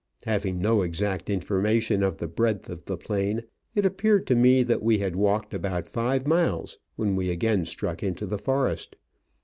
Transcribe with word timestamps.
Having 0.25 0.57
no 0.57 0.81
exact 0.81 1.29
information 1.29 2.01
of 2.01 2.17
the 2.17 2.27
breadth 2.27 2.71
of 2.71 2.85
the 2.85 2.97
plain, 2.97 3.43
it 3.75 3.85
appeared 3.85 4.25
to 4.25 4.35
me 4.35 4.63
that 4.63 4.81
we 4.81 4.97
had 4.97 5.15
walked 5.15 5.53
about 5.53 5.87
five 5.87 6.25
miles 6.25 6.79
when 6.95 7.15
we 7.15 7.29
again 7.29 7.65
struck 7.65 8.01
into 8.01 8.25
the 8.25 8.39
forest. 8.39 8.95